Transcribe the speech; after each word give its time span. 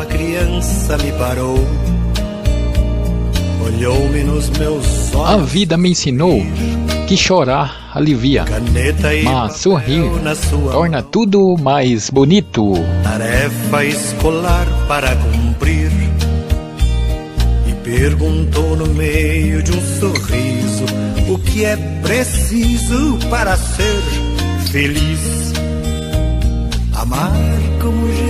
uma 0.00 0.06
criança 0.06 0.96
me 0.96 1.12
parou. 1.12 1.58
Olhou-me 3.66 4.24
nos 4.24 4.48
meus 4.50 5.14
olhos. 5.14 5.30
A 5.30 5.36
vida 5.36 5.76
me 5.76 5.90
ensinou 5.90 6.40
que 7.06 7.18
chorar 7.18 7.90
alivia, 7.94 8.46
mas 9.24 9.56
sorrir 9.56 10.10
torna 10.72 11.02
tudo 11.02 11.54
mais 11.58 12.08
bonito. 12.08 12.72
Tarefa 13.02 13.84
escolar 13.84 14.66
para 14.88 15.14
cumprir. 15.16 15.90
E 17.68 17.74
perguntou 17.84 18.76
no 18.76 18.86
meio 18.94 19.62
de 19.62 19.72
um 19.72 20.00
sorriso 20.00 20.84
o 21.28 21.38
que 21.38 21.66
é 21.66 21.76
preciso 22.00 23.18
para 23.28 23.54
ser 23.54 24.00
feliz. 24.70 25.52
Amar 26.94 27.32
como 27.82 28.06
Jesus 28.06 28.29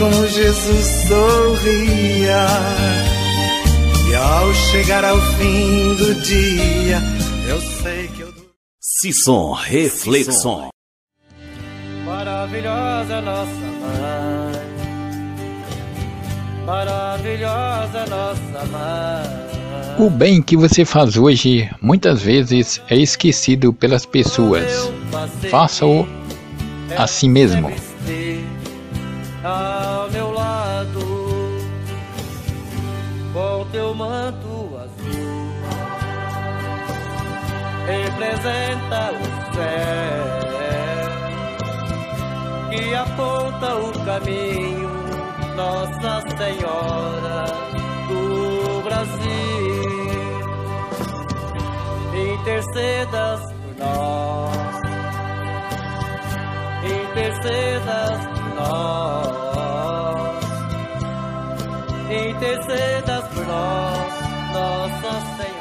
Como 0.00 0.26
Jesus 0.26 0.86
sorria. 1.06 2.46
E 4.10 4.14
ao 4.16 4.54
chegar 4.54 5.04
ao 5.04 5.20
fim 5.36 5.94
do 5.94 6.14
dia, 6.22 6.98
eu 7.48 7.60
sei 7.60 8.08
que 8.08 8.22
eu. 8.22 8.34
Sisson 8.80 9.52
Reflexão. 9.52 10.70
Maravilhosa 12.04 13.20
nossa 13.20 13.52
mãe 13.52 14.40
maravilhosa 16.70 18.06
nossa 18.08 18.64
mãe. 18.70 20.06
O 20.06 20.08
bem 20.08 20.40
que 20.40 20.56
você 20.56 20.84
faz 20.84 21.16
hoje 21.16 21.68
muitas 21.82 22.22
vezes 22.22 22.80
é 22.88 22.96
esquecido 22.96 23.72
pelas 23.72 24.06
pessoas. 24.06 24.90
Faça-o 25.50 26.06
a 26.96 27.06
si 27.08 27.28
mesmo. 27.28 27.70
Ao 29.42 30.10
meu 30.10 30.32
lado, 30.32 31.00
com 33.32 33.66
teu 33.72 33.94
manto 33.94 34.76
azul, 34.76 35.54
representa 37.86 39.12
o 39.12 39.54
céu 39.54 40.40
que 42.70 42.94
aponta 42.94 43.76
o 43.76 44.04
caminho 44.04 44.90
nossa 45.56 46.20
Senhora 46.38 47.44
do 48.08 48.82
Brasil, 48.82 49.90
intercedas 52.32 53.40
por 53.40 53.74
nós, 53.78 54.80
intercedas 56.84 58.20
por 58.26 58.44
nós, 58.54 59.19
intercedas 62.40 63.28
por 63.28 63.46
nós, 63.46 64.52
Nossa 64.54 65.20
Senhora. 65.36 65.59